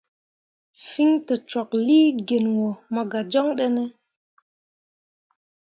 [0.87, 3.83] Fîi tokcwaklii gin wo mo gah joŋ ɗene?